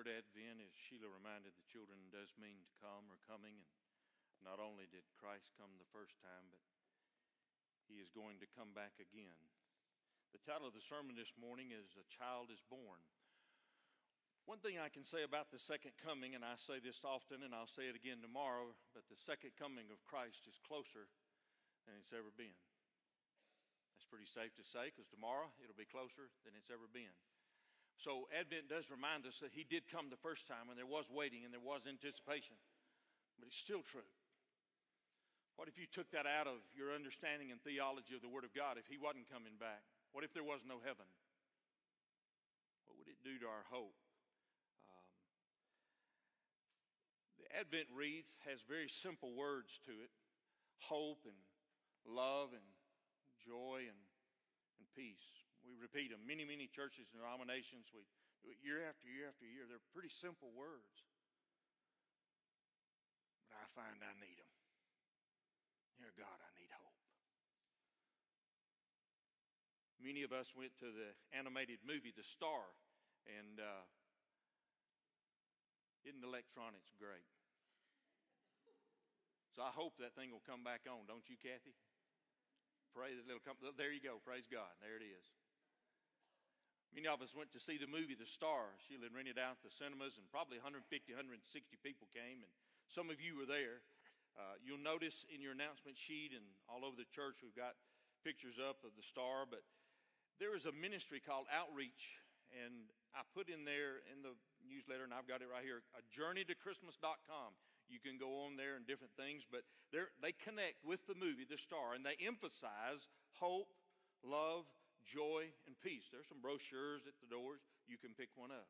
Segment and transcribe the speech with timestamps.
[0.00, 3.52] word Advent, as Sheila reminded the children, does mean to come or coming.
[4.32, 6.64] And not only did Christ come the first time, but
[7.84, 9.36] he is going to come back again.
[10.32, 13.04] The title of the sermon this morning is A Child is Born.
[14.48, 17.52] One thing I can say about the second coming, and I say this often and
[17.52, 21.12] I'll say it again tomorrow, but the second coming of Christ is closer
[21.84, 22.56] than it's ever been.
[23.92, 27.12] That's pretty safe to say because tomorrow it'll be closer than it's ever been.
[28.00, 31.12] So, Advent does remind us that He did come the first time and there was
[31.12, 32.56] waiting and there was anticipation,
[33.36, 34.08] but it's still true.
[35.60, 38.56] What if you took that out of your understanding and theology of the Word of
[38.56, 39.84] God if He wasn't coming back?
[40.16, 41.04] What if there was no heaven?
[42.88, 44.00] What would it do to our hope?
[44.88, 45.08] Um,
[47.36, 50.08] the Advent wreath has very simple words to it
[50.80, 51.36] hope and
[52.08, 52.64] love and
[53.44, 54.00] joy and,
[54.80, 55.39] and peace.
[55.64, 56.24] We repeat them.
[56.24, 57.92] Many, many churches and denominations,
[58.44, 59.68] we year after year after year.
[59.68, 61.04] They're pretty simple words.
[63.52, 64.52] But I find I need them.
[66.00, 66.96] Dear God, I need hope.
[70.00, 72.72] Many of us went to the animated movie The Star,
[73.28, 73.84] and uh,
[76.08, 77.28] isn't electronics great?
[79.52, 81.76] So I hope that thing will come back on, don't you, Kathy?
[82.94, 83.58] Pray that it'll come.
[83.76, 84.22] There you go.
[84.22, 84.70] Praise God.
[84.80, 85.26] There it is.
[86.90, 88.74] Many of us went to see the movie The Star.
[88.82, 91.38] Sheila had rented out the cinemas, and probably 150, 160
[91.86, 92.50] people came, and
[92.90, 93.86] some of you were there.
[94.34, 97.78] Uh, you'll notice in your announcement sheet and all over the church, we've got
[98.26, 99.62] pictures up of the star, but
[100.42, 102.18] there is a ministry called Outreach,
[102.50, 104.34] and I put in there in the
[104.66, 107.54] newsletter, and I've got it right here, a journey to Christmas.com.
[107.86, 109.62] You can go on there and different things, but
[109.94, 113.70] they connect with the movie, The Star, and they emphasize hope,
[114.22, 114.66] love,
[115.06, 116.08] joy, and peace.
[116.10, 117.62] There's some brochures at the doors.
[117.88, 118.68] You can pick one up.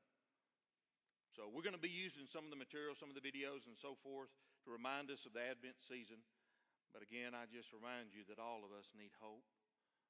[1.35, 3.79] So we're going to be using some of the material, some of the videos, and
[3.79, 4.33] so forth
[4.67, 6.19] to remind us of the Advent season.
[6.91, 9.47] But again, I just remind you that all of us need hope,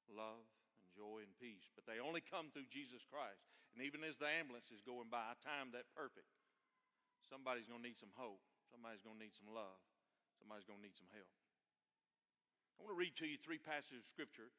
[0.09, 0.49] love,
[0.81, 1.69] and joy and peace.
[1.77, 3.45] But they only come through Jesus Christ.
[3.77, 6.27] And even as the ambulance is going by, I timed that perfect.
[7.21, 8.41] Somebody's going to need some hope.
[8.73, 9.79] Somebody's going to need some love.
[10.41, 11.29] Somebody's going to need some help.
[12.81, 14.49] I want to read to you three passages of Scripture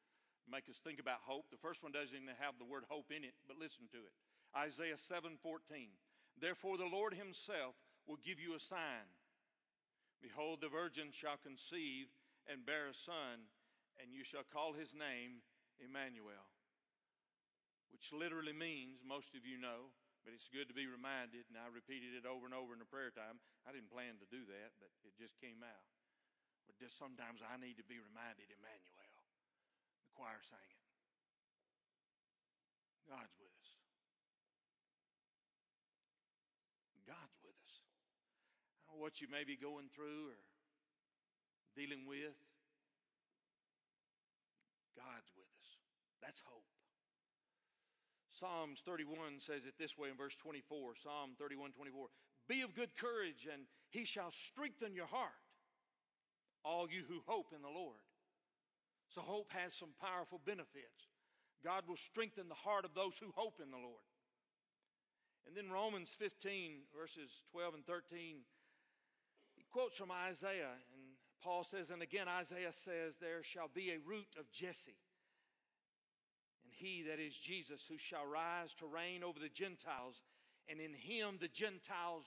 [0.49, 1.49] make us think about hope.
[1.51, 4.13] The first one doesn't even have the word hope in it, but listen to it.
[4.55, 5.89] Isaiah 7 14.
[6.39, 7.75] Therefore, the Lord Himself
[8.07, 9.07] will give you a sign.
[10.21, 12.07] Behold, the virgin shall conceive
[12.47, 13.51] and bear a son,
[13.99, 15.43] and you shall call his name
[15.83, 16.47] Emmanuel,
[17.91, 19.91] which literally means, most of you know,
[20.23, 22.87] but it's good to be reminded, and I repeated it over and over in the
[22.87, 23.43] prayer time.
[23.67, 25.83] I didn't plan to do that, but it just came out.
[26.63, 29.02] But just sometimes I need to be reminded, Emmanuel
[30.49, 30.83] sang it.
[33.07, 33.71] God's with us.
[37.07, 37.75] God's with us.
[38.87, 40.39] I don't know what you may be going through or
[41.75, 42.37] dealing with.
[44.97, 45.69] God's with us.
[46.21, 46.65] That's hope.
[48.31, 50.95] Psalms 31 says it this way in verse 24.
[51.03, 52.07] Psalm 31 24.
[52.49, 55.31] Be of good courage, and he shall strengthen your heart,
[56.65, 58.01] all you who hope in the Lord.
[59.13, 61.13] So, hope has some powerful benefits.
[61.63, 64.03] God will strengthen the heart of those who hope in the Lord.
[65.47, 68.37] And then Romans 15, verses 12 and 13,
[69.55, 71.03] he quotes from Isaiah, and
[71.43, 74.97] Paul says, and again Isaiah says, There shall be a root of Jesse,
[76.63, 80.21] and he that is Jesus, who shall rise to reign over the Gentiles,
[80.67, 82.25] and in him the Gentiles,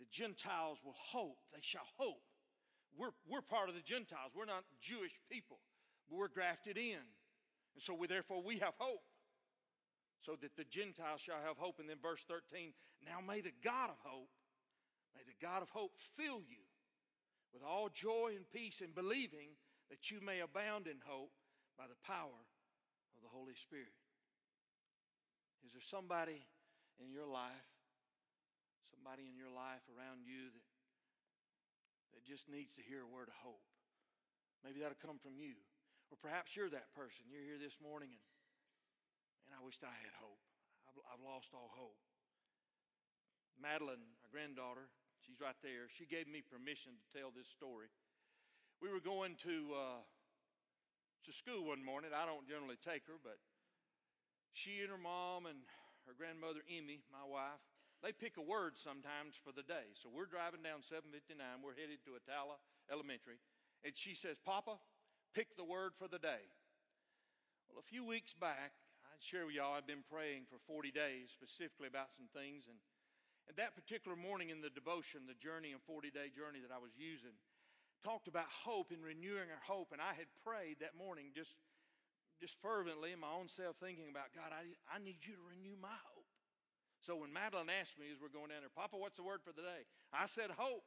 [0.00, 1.38] the Gentiles will hope.
[1.52, 2.22] They shall hope.
[2.98, 4.32] We're, we're part of the Gentiles.
[4.34, 5.58] We're not Jewish people
[6.08, 7.04] but we're grafted in.
[7.76, 9.04] And so we therefore we have hope.
[10.20, 11.78] So that the Gentiles shall have hope.
[11.78, 12.72] And then verse 13,
[13.06, 14.28] now may the God of hope,
[15.14, 16.66] may the God of hope fill you
[17.54, 19.54] with all joy and peace in believing
[19.90, 21.30] that you may abound in hope
[21.78, 22.42] by the power
[23.14, 23.94] of the Holy Spirit.
[25.64, 26.44] Is there somebody
[26.98, 27.70] in your life,
[28.90, 30.67] somebody in your life around you that,
[32.28, 33.64] just needs to hear a word of hope?
[34.60, 35.56] Maybe that'll come from you.
[36.12, 37.24] Or perhaps you're that person.
[37.32, 38.24] You're here this morning and,
[39.48, 40.40] and I wished I had hope.
[40.84, 41.96] I've, I've lost all hope.
[43.56, 44.92] Madeline, our granddaughter,
[45.24, 45.88] she's right there.
[45.88, 47.88] She gave me permission to tell this story.
[48.78, 50.02] We were going to, uh,
[51.24, 52.14] to school one morning.
[52.14, 53.40] I don't generally take her, but
[54.52, 55.64] she and her mom and
[56.06, 57.60] her grandmother, Emmy, my wife,
[58.02, 59.90] they pick a word sometimes for the day.
[59.98, 61.34] So we're driving down 759.
[61.62, 63.42] We're headed to Attalla Elementary.
[63.82, 64.78] And she says, Papa,
[65.34, 66.46] pick the word for the day.
[67.66, 68.74] Well, a few weeks back,
[69.06, 72.78] I'd share with y'all, I've been praying for 40 days specifically about some things, and
[73.48, 76.78] And that particular morning in the devotion, the journey and 40 day journey that I
[76.78, 77.34] was using,
[78.04, 79.90] talked about hope and renewing our hope.
[79.90, 81.56] And I had prayed that morning just,
[82.38, 85.74] just fervently in my own self, thinking about God, I, I need you to renew
[85.80, 86.30] my hope.
[87.08, 89.56] So when Madeline asked me as we're going down there, Papa, what's the word for
[89.56, 89.88] the day?
[90.12, 90.84] I said, hope.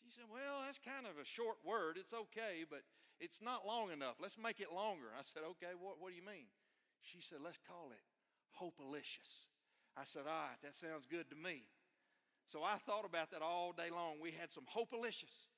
[0.00, 2.00] She said, Well, that's kind of a short word.
[2.00, 2.80] It's okay, but
[3.20, 4.16] it's not long enough.
[4.16, 5.12] Let's make it longer.
[5.12, 6.48] I said, Okay, what, what do you mean?
[7.04, 8.00] She said, Let's call it
[8.56, 9.52] Hopalicious.
[10.00, 11.68] I said, All right, that sounds good to me.
[12.48, 14.16] So I thought about that all day long.
[14.16, 15.52] We had some Hopalicious.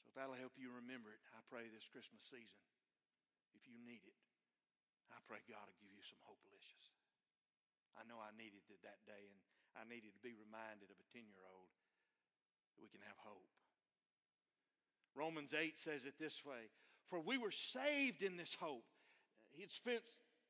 [0.00, 2.64] So if that'll help you remember it, I pray this Christmas season,
[3.52, 4.16] if you need it,
[5.12, 6.79] I pray God will give you some Hopalicious.
[7.98, 9.38] I know I needed it that day, and
[9.74, 11.70] I needed to be reminded of a 10 year old
[12.74, 13.48] that we can have hope.
[15.14, 16.70] Romans 8 says it this way
[17.10, 18.86] For we were saved in this hope.
[19.50, 20.02] He had spent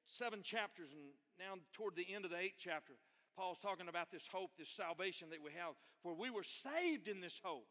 [0.04, 2.94] seven chapters, and now toward the end of the eighth chapter,
[3.36, 5.74] Paul's talking about this hope, this salvation that we have.
[6.02, 7.66] For we were saved in this hope.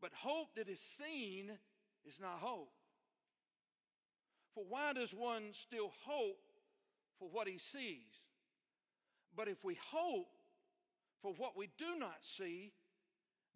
[0.00, 1.52] But hope that is seen
[2.04, 2.72] is not hope.
[4.54, 6.42] For why does one still hope
[7.18, 8.11] for what he sees?
[9.36, 10.28] But if we hope
[11.20, 12.72] for what we do not see,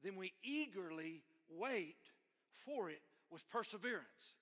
[0.03, 1.97] then we eagerly wait
[2.65, 4.35] for it with perseverance.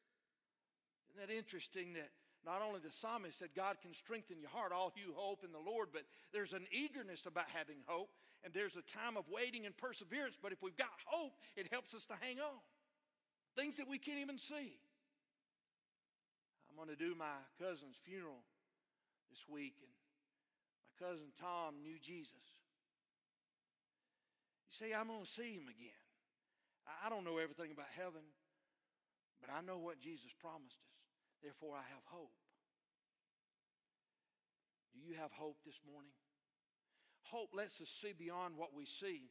[1.10, 2.10] Isn't that interesting that
[2.44, 5.58] not only the psalmist said God can strengthen your heart, all you hope in the
[5.58, 6.02] Lord, but
[6.32, 8.10] there's an eagerness about having hope,
[8.44, 10.36] and there's a time of waiting and perseverance.
[10.40, 12.60] But if we've got hope, it helps us to hang on.
[13.56, 14.76] Things that we can't even see.
[16.68, 18.42] I'm going to do my cousin's funeral
[19.30, 19.90] this week, and
[20.98, 22.44] cousin Tom knew Jesus.
[24.70, 26.02] You see, I'm going to see him again.
[27.04, 28.22] I don't know everything about heaven,
[29.40, 30.94] but I know what Jesus promised us.
[31.42, 32.32] Therefore, I have hope.
[34.92, 36.12] Do you have hope this morning?
[37.24, 39.30] Hope lets us see beyond what we see.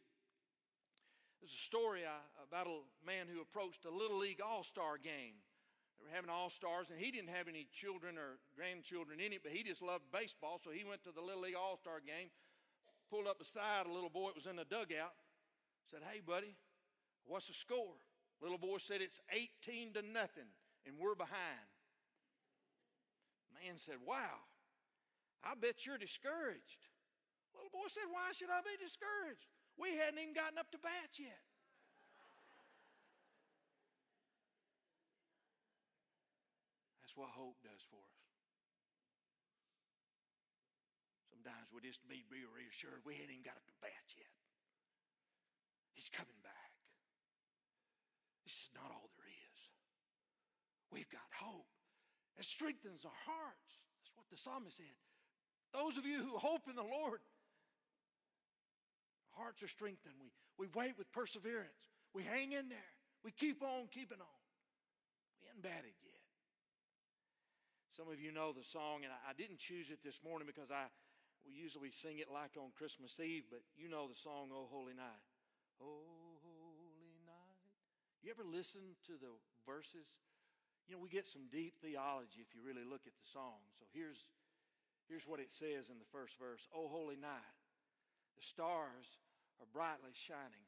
[1.40, 2.02] There's a story
[2.48, 5.36] about a man who approached a Little League All Star game.
[6.12, 9.64] Having All Stars, and he didn't have any children or grandchildren in it, but he
[9.64, 12.30] just loved baseball, so he went to the Little League All Star game,
[13.10, 15.16] pulled up beside a little boy that was in the dugout,
[15.90, 16.56] said, Hey, buddy,
[17.26, 17.96] what's the score?
[18.42, 20.50] Little boy said, It's 18 to nothing,
[20.86, 21.70] and we're behind.
[23.54, 24.44] Man said, Wow,
[25.44, 26.90] I bet you're discouraged.
[27.56, 29.48] Little boy said, Why should I be discouraged?
[29.78, 31.53] We hadn't even gotten up to bats yet.
[37.14, 38.26] That's what hope does for us.
[41.30, 44.34] Sometimes we just need to be reassured we hadn't even got up to bats yet.
[45.94, 46.74] He's coming back.
[48.50, 49.62] This is not all there is.
[50.90, 51.70] We've got hope.
[52.42, 53.70] It strengthens our hearts.
[54.02, 54.98] That's what the psalmist said.
[55.70, 57.22] Those of you who hope in the Lord,
[59.38, 60.18] our hearts are strengthened.
[60.18, 61.94] We, we wait with perseverance.
[62.18, 62.92] We hang in there.
[63.22, 64.40] We keep on keeping on.
[65.42, 66.13] We haven't batted yet.
[67.94, 70.90] Some of you know the song, and I, didn't choose it this morning because I
[71.46, 74.98] we usually sing it like on Christmas Eve, but you know the song, Oh Holy
[74.98, 75.22] Night.
[75.78, 77.70] Oh, holy night.
[78.24, 79.36] You ever listen to the
[79.68, 80.08] verses?
[80.88, 83.60] You know, we get some deep theology if you really look at the song.
[83.76, 84.32] So here's,
[85.12, 87.60] here's what it says in the first verse Oh, holy night.
[88.40, 89.20] The stars
[89.60, 90.66] are brightly shining.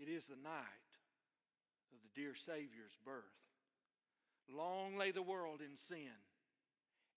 [0.00, 0.88] It is the night
[1.92, 3.41] of the dear Savior's birth.
[4.50, 6.16] Long lay the world in sin,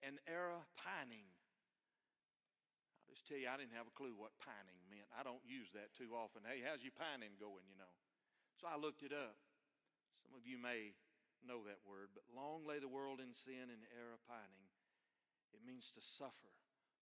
[0.02, 1.26] an era pining
[3.06, 5.06] I'll just tell you, I didn't have a clue what pining meant.
[5.14, 6.42] I don't use that too often.
[6.42, 7.94] Hey, how's your pining going, you know?
[8.58, 9.38] So I looked it up.
[10.26, 10.90] Some of you may
[11.46, 14.66] know that word, but long lay the world in sin and error pining.
[15.54, 16.50] It means to suffer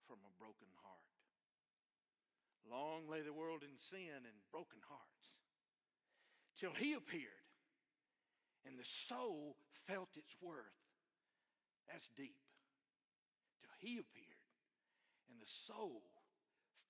[0.05, 1.09] from a broken heart.
[2.69, 5.41] Long lay the world in sin and broken hearts
[6.53, 7.44] till he appeared
[8.67, 9.57] and the soul
[9.87, 10.81] felt its worth.
[11.91, 12.37] That's deep.
[13.61, 14.35] Till he appeared
[15.31, 16.03] and the soul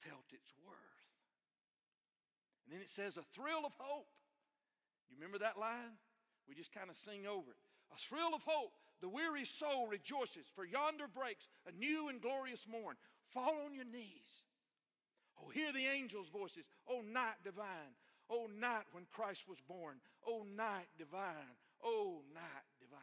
[0.01, 0.77] felt its worth.
[2.65, 4.09] And then it says, a thrill of hope.
[5.11, 5.99] You remember that line?
[6.49, 7.57] We just kind of sing over it.
[7.93, 8.73] A thrill of hope.
[9.01, 12.97] The weary soul rejoices, for yonder breaks a new and glorious morn.
[13.29, 14.45] Fall on your knees.
[15.41, 16.65] Oh, hear the angels' voices.
[16.89, 17.93] Oh, night divine.
[18.31, 19.97] Oh, night when Christ was born.
[20.27, 21.59] Oh, night divine.
[21.85, 23.01] Oh, night divine.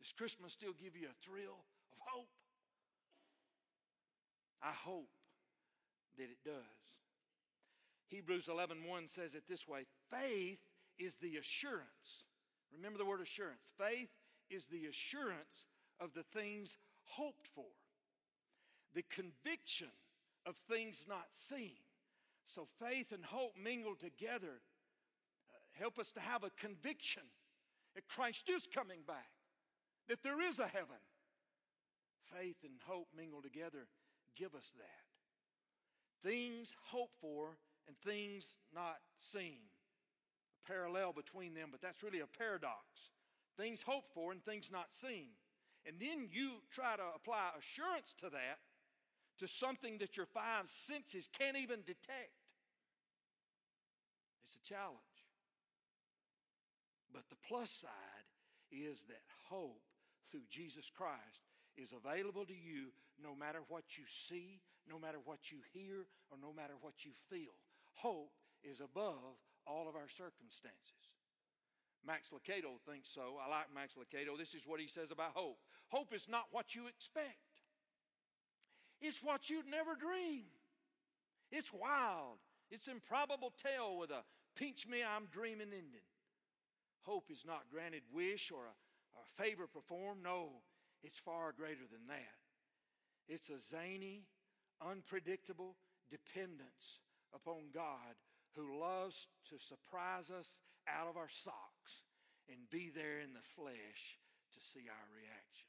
[0.00, 2.28] Does Christmas still give you a thrill of hope?
[4.62, 5.10] I hope
[6.16, 6.54] that it does.
[8.08, 10.60] Hebrews 11:1 1 says it this way, faith
[10.98, 12.24] is the assurance.
[12.72, 13.70] Remember the word assurance.
[13.76, 14.10] Faith
[14.50, 15.66] is the assurance
[16.00, 17.70] of the things hoped for.
[18.94, 19.92] The conviction
[20.46, 21.76] of things not seen.
[22.46, 24.62] So faith and hope mingled together
[25.78, 27.22] help us to have a conviction
[27.94, 29.30] that Christ is coming back,
[30.08, 31.02] that there is a heaven.
[32.36, 33.88] Faith and hope mingled together
[34.38, 36.28] give us that.
[36.28, 39.58] Things hoped for and things not seen.
[40.64, 43.10] A parallel between them, but that's really a paradox.
[43.56, 45.28] Things hoped for and things not seen.
[45.86, 48.58] And then you try to apply assurance to that
[49.38, 52.34] to something that your five senses can't even detect.
[54.44, 55.07] It's a challenge.
[57.12, 58.26] But the plus side
[58.70, 59.82] is that hope
[60.30, 65.50] through Jesus Christ is available to you no matter what you see, no matter what
[65.50, 67.54] you hear, or no matter what you feel.
[67.94, 71.16] Hope is above all of our circumstances.
[72.06, 73.36] Max Lucado thinks so.
[73.44, 74.38] I like Max Lucado.
[74.38, 75.58] This is what he says about hope.
[75.88, 77.26] Hope is not what you expect.
[79.00, 80.44] It's what you'd never dream.
[81.50, 82.38] It's wild.
[82.70, 84.22] It's improbable tale with a
[84.56, 86.06] pinch me, I'm dreaming ending.
[87.08, 88.74] Hope is not granted wish or a,
[89.16, 90.22] or a favor performed.
[90.22, 90.60] No,
[91.02, 92.36] it's far greater than that.
[93.26, 94.28] It's a zany,
[94.84, 95.76] unpredictable
[96.10, 97.00] dependence
[97.34, 98.20] upon God
[98.54, 102.04] who loves to surprise us out of our socks
[102.48, 104.20] and be there in the flesh
[104.52, 105.68] to see our reaction.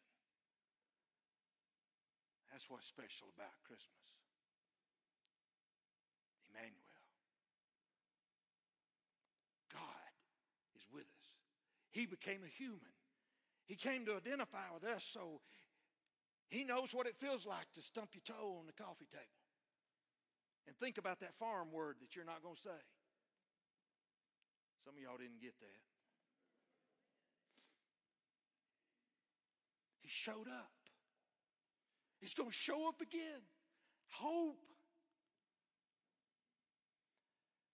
[2.52, 4.08] That's what's special about Christmas.
[6.50, 7.00] Emmanuel.
[9.72, 10.12] God
[10.76, 11.30] is with us.
[12.00, 12.96] He became a human.
[13.68, 15.42] He came to identify with us so
[16.48, 19.44] he knows what it feels like to stump your toe on the coffee table.
[20.66, 22.82] And think about that farm word that you're not going to say.
[24.86, 25.82] Some of y'all didn't get that.
[30.02, 30.72] He showed up.
[32.22, 33.44] He's going to show up again.
[34.08, 34.56] Hope.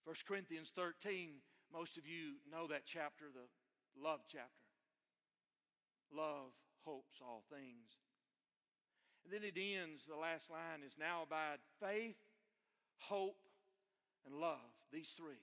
[0.05, 1.29] 1 Corinthians 13,
[1.72, 3.46] most of you know that chapter, the
[4.02, 4.66] love chapter.
[6.14, 8.00] Love hopes all things.
[9.24, 12.18] And then it ends, the last line is now abide faith,
[13.00, 13.42] hope,
[14.25, 14.70] and love.
[14.94, 15.42] These three.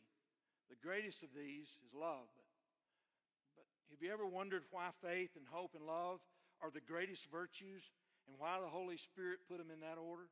[0.71, 2.31] The greatest of these is love.
[3.57, 6.21] But, but have you ever wondered why faith and hope and love
[6.63, 7.91] are the greatest virtues
[8.29, 10.31] and why the Holy Spirit put them in that order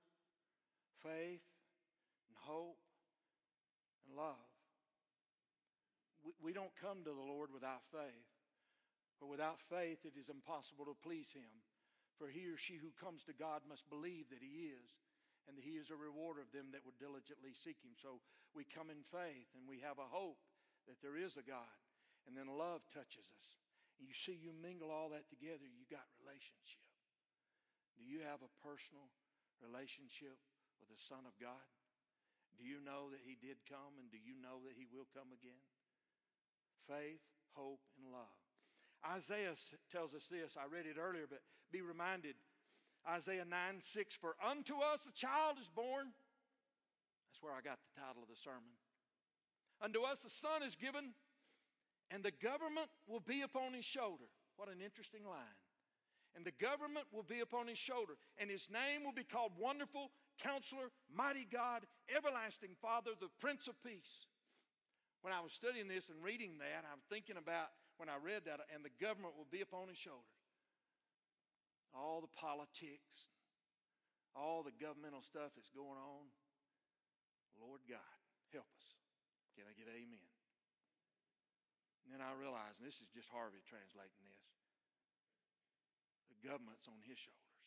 [1.02, 1.44] faith
[2.28, 2.76] and hope
[4.06, 4.49] and love.
[6.38, 8.28] We, don't come to the Lord without faith.
[9.18, 11.50] For without faith, it is impossible to please Him.
[12.16, 14.88] For he or she who comes to God must believe that He is,
[15.48, 17.96] and that He is a rewarder of them that would diligently seek Him.
[17.96, 18.20] So
[18.52, 20.40] we come in faith, and we have a hope
[20.88, 21.76] that there is a God.
[22.28, 23.46] And then love touches us.
[24.00, 26.84] And you see, you mingle all that together, you got relationship.
[28.00, 29.08] Do you have a personal
[29.60, 30.40] relationship
[30.80, 31.68] with the Son of God?
[32.56, 35.32] Do you know that He did come and do you know that He will come
[35.32, 35.64] again?
[36.88, 37.20] Faith,
[37.54, 38.36] hope, and love.
[39.04, 39.54] Isaiah
[39.90, 40.56] tells us this.
[40.56, 41.40] I read it earlier, but
[41.72, 42.34] be reminded
[43.08, 46.12] Isaiah 9 6 For unto us a child is born.
[47.28, 48.76] That's where I got the title of the sermon.
[49.80, 51.14] Unto us a son is given,
[52.10, 54.28] and the government will be upon his shoulder.
[54.56, 55.56] What an interesting line
[56.36, 60.10] and the government will be upon his shoulder, and his name will be called Wonderful
[60.38, 61.84] Counselor, Mighty God,
[62.14, 64.26] Everlasting Father, the Prince of Peace.
[65.20, 68.64] When I was studying this and reading that, I'm thinking about when I read that,
[68.72, 70.40] and the government will be upon his shoulders.
[71.92, 73.28] All the politics,
[74.32, 76.24] all the governmental stuff that's going on.
[77.60, 78.16] Lord God,
[78.56, 78.88] help us.
[79.52, 80.30] Can I get amen?
[82.08, 84.40] And then I realized, and this is just Harvey translating this
[86.30, 87.60] the government's on his shoulders.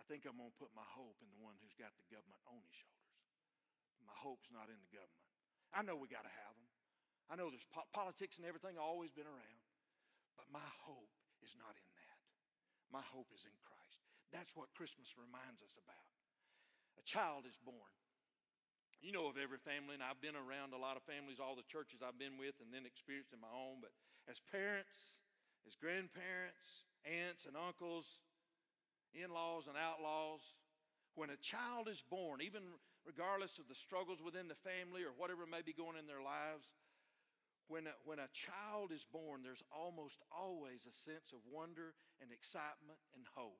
[0.00, 2.40] I think I'm going to put my hope in the one who's got the government
[2.48, 3.05] on his shoulders.
[4.06, 5.26] My hope's not in the government.
[5.74, 6.70] I know we got to have them.
[7.26, 9.66] I know there's po- politics and everything always been around,
[10.38, 11.10] but my hope
[11.42, 12.20] is not in that.
[12.88, 13.98] My hope is in Christ.
[14.30, 16.06] That's what Christmas reminds us about.
[16.96, 17.94] A child is born.
[19.02, 21.66] You know of every family, and I've been around a lot of families, all the
[21.66, 23.82] churches I've been with, and then experienced in my own.
[23.82, 23.92] But
[24.30, 25.20] as parents,
[25.68, 28.06] as grandparents, aunts, and uncles,
[29.16, 30.40] in laws, and outlaws.
[31.16, 32.60] When a child is born, even
[33.08, 36.68] regardless of the struggles within the family or whatever may be going in their lives,
[37.72, 42.30] when a, when a child is born, there's almost always a sense of wonder and
[42.30, 43.58] excitement and hope.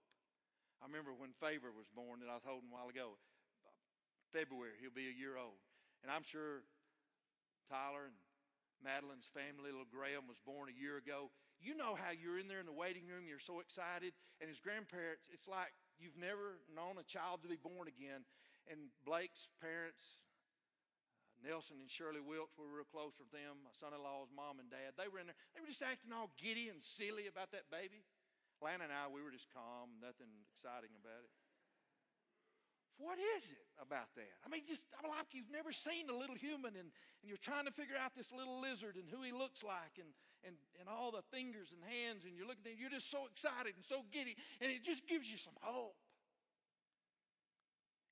[0.79, 3.17] I remember when Favor was born that I was holding a while ago.
[4.31, 5.59] February, he'll be a year old.
[6.05, 6.61] And I'm sure
[7.73, 8.19] Tyler and
[8.85, 11.33] Madeline's family, little Graham, was born a year ago.
[11.57, 14.13] You know how you're in there in the waiting room, you're so excited,
[14.45, 18.25] and his grandparents, it's like you've never known a child to be born again.
[18.67, 20.03] And Blake's parents,
[21.31, 23.63] uh, Nelson and Shirley Wilkes, were real close with them.
[23.63, 24.99] My son-in-law's mom and dad.
[24.99, 25.39] They were in there.
[25.55, 28.03] They were just acting all giddy and silly about that baby.
[28.59, 31.33] Lana and I, we were just calm, nothing exciting about it.
[32.97, 34.41] What is it about that?
[34.41, 37.37] I mean, just I mean, like you've never seen a little human and, and you're
[37.37, 40.09] trying to figure out this little lizard and who he looks like and,
[40.47, 43.27] and, and all the fingers and hands, and you're looking at it, you're just so
[43.27, 45.99] excited and so giddy, and it just gives you some hope.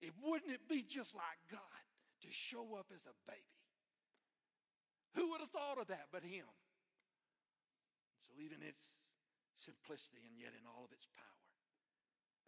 [0.02, 1.84] It wouldn't it be just like God
[2.26, 3.64] to show up as a baby?
[5.14, 6.50] Who would have thought of that but him?
[8.26, 8.82] So even its
[9.54, 11.46] simplicity and yet in all of its power,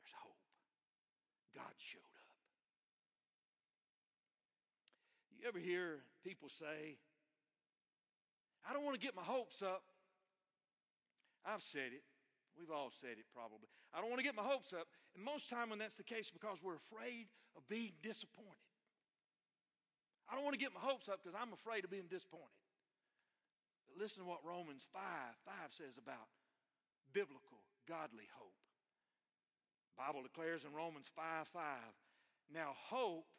[0.02, 0.42] there's hope.
[1.54, 2.26] God showed up.
[5.38, 6.98] You ever hear people say,
[8.68, 9.82] I don't want to get my hopes up.
[11.46, 12.02] I've said it.
[12.58, 13.70] We've all said it probably.
[13.94, 14.88] I don't want to get my hopes up.
[15.14, 18.66] And most time when that's the case because we're afraid of being disappointed.
[20.26, 22.58] I don't want to get my hopes up because I'm afraid of being disappointed.
[23.86, 26.26] But listen to what Romans 5 5 says about
[27.14, 28.58] biblical, godly hope.
[29.94, 31.62] The Bible declares in Romans 5 5,
[32.52, 33.30] now hope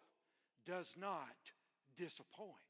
[0.65, 1.51] does not
[1.98, 2.67] disappoint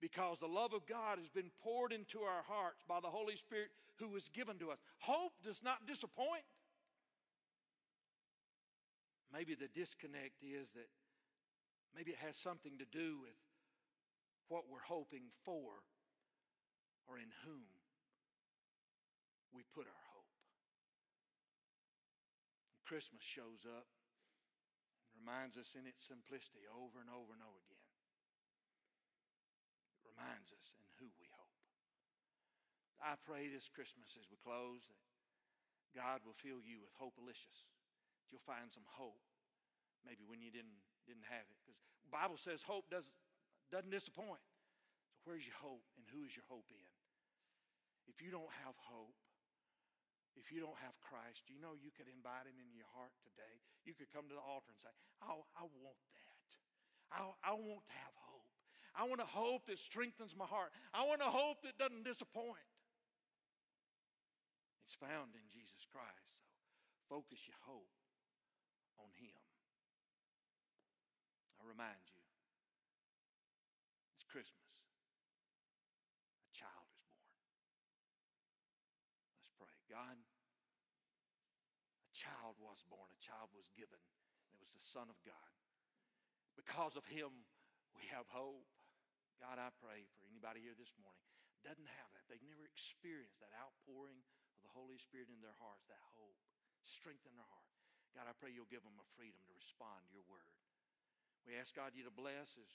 [0.00, 3.68] because the love of God has been poured into our hearts by the Holy Spirit
[4.00, 4.78] who was given to us.
[4.98, 6.44] Hope does not disappoint.
[9.32, 10.88] Maybe the disconnect is that
[11.94, 13.36] maybe it has something to do with
[14.48, 15.84] what we're hoping for
[17.06, 17.68] or in whom
[19.54, 20.34] we put our hope.
[22.88, 23.86] Christmas shows up
[25.06, 27.79] and reminds us in its simplicity over and over and over again
[30.20, 31.56] reminds us in who we hope.
[33.00, 35.00] I pray this Christmas as we close that
[35.96, 37.72] God will fill you with hopelicious.
[38.28, 39.24] You'll find some hope
[40.04, 40.76] maybe when you didn't,
[41.08, 41.56] didn't have it.
[41.64, 41.80] Because
[42.12, 43.16] Bible says hope doesn't,
[43.72, 44.44] doesn't disappoint.
[45.16, 46.92] So where's your hope and who is your hope in?
[48.04, 49.16] If you don't have hope,
[50.36, 53.56] if you don't have Christ, you know you could invite him into your heart today.
[53.88, 54.92] You could come to the altar and say,
[55.24, 56.46] oh, I want that.
[57.10, 58.39] I, I want to have hope.
[58.94, 60.72] I want a hope that strengthens my heart.
[60.92, 62.66] I want a hope that doesn't disappoint.
[64.84, 66.34] It's found in Jesus Christ.
[66.90, 67.94] So focus your hope
[68.98, 69.38] on Him.
[71.62, 72.24] I remind you,
[74.18, 74.74] it's Christmas.
[76.50, 77.38] A child is born.
[79.38, 79.70] Let's pray.
[79.90, 84.02] God, a child was born, a child was given.
[84.50, 85.54] It was the Son of God.
[86.58, 87.30] Because of Him,
[87.94, 88.66] we have hope.
[89.40, 91.24] God, I pray for anybody here this morning
[91.64, 92.24] doesn't have that.
[92.28, 94.20] They've never experienced that outpouring
[94.56, 96.36] of the Holy Spirit in their hearts, that hope,
[96.84, 97.68] strength in their heart.
[98.16, 100.48] God, I pray you'll give them a freedom to respond to your word.
[101.44, 102.70] We ask God you to bless as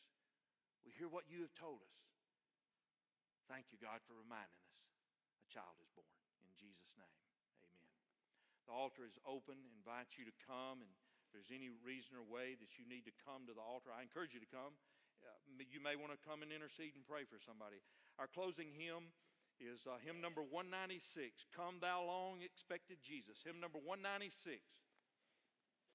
[0.86, 1.98] we hear what you have told us.
[3.50, 4.82] Thank you, God, for reminding us
[5.46, 6.18] a child is born.
[6.42, 7.20] In Jesus' name,
[7.62, 7.86] amen.
[8.66, 9.58] The altar is open.
[9.62, 10.82] I invite you to come.
[10.82, 13.94] And if there's any reason or way that you need to come to the altar,
[13.94, 14.74] I encourage you to come.
[15.26, 17.82] Uh, you may want to come and intercede and pray for somebody.
[18.22, 19.10] Our closing hymn
[19.58, 23.42] is uh, hymn number 196 Come Thou Long Expected Jesus.
[23.42, 24.62] Hymn number 196.